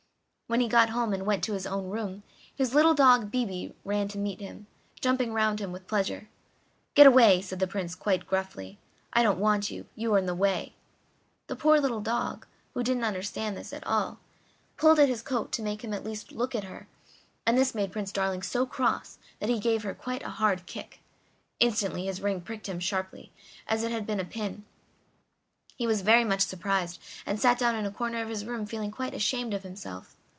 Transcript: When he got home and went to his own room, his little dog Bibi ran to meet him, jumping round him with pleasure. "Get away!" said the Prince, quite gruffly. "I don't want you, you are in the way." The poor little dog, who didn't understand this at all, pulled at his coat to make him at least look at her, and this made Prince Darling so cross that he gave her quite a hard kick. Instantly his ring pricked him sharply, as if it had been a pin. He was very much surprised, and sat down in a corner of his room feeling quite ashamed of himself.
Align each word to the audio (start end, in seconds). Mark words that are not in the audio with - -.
When 0.51 0.59
he 0.59 0.67
got 0.67 0.89
home 0.89 1.13
and 1.13 1.25
went 1.25 1.45
to 1.45 1.53
his 1.53 1.65
own 1.65 1.87
room, 1.87 2.23
his 2.53 2.75
little 2.75 2.93
dog 2.93 3.31
Bibi 3.31 3.73
ran 3.85 4.09
to 4.09 4.17
meet 4.17 4.41
him, 4.41 4.67
jumping 4.99 5.31
round 5.31 5.61
him 5.61 5.71
with 5.71 5.87
pleasure. 5.87 6.27
"Get 6.93 7.07
away!" 7.07 7.39
said 7.41 7.59
the 7.59 7.67
Prince, 7.67 7.95
quite 7.95 8.27
gruffly. 8.27 8.77
"I 9.13 9.23
don't 9.23 9.39
want 9.39 9.71
you, 9.71 9.85
you 9.95 10.13
are 10.13 10.17
in 10.17 10.25
the 10.25 10.35
way." 10.35 10.73
The 11.47 11.55
poor 11.55 11.79
little 11.79 12.01
dog, 12.01 12.45
who 12.73 12.83
didn't 12.83 13.05
understand 13.05 13.55
this 13.55 13.71
at 13.71 13.87
all, 13.87 14.19
pulled 14.75 14.99
at 14.99 15.07
his 15.07 15.21
coat 15.21 15.53
to 15.53 15.61
make 15.61 15.85
him 15.85 15.93
at 15.93 16.03
least 16.03 16.33
look 16.33 16.53
at 16.53 16.65
her, 16.65 16.89
and 17.45 17.57
this 17.57 17.73
made 17.73 17.93
Prince 17.93 18.11
Darling 18.11 18.41
so 18.43 18.65
cross 18.65 19.19
that 19.39 19.47
he 19.47 19.57
gave 19.57 19.83
her 19.83 19.93
quite 19.93 20.21
a 20.23 20.31
hard 20.31 20.65
kick. 20.65 20.99
Instantly 21.61 22.07
his 22.07 22.19
ring 22.21 22.41
pricked 22.41 22.67
him 22.67 22.81
sharply, 22.81 23.31
as 23.69 23.83
if 23.83 23.89
it 23.89 23.93
had 23.93 24.05
been 24.05 24.19
a 24.19 24.25
pin. 24.25 24.65
He 25.77 25.87
was 25.87 26.01
very 26.01 26.25
much 26.25 26.41
surprised, 26.41 26.99
and 27.25 27.39
sat 27.39 27.57
down 27.57 27.73
in 27.75 27.85
a 27.85 27.91
corner 27.91 28.21
of 28.21 28.27
his 28.27 28.43
room 28.43 28.65
feeling 28.65 28.91
quite 28.91 29.13
ashamed 29.13 29.53
of 29.53 29.63
himself. 29.63 30.17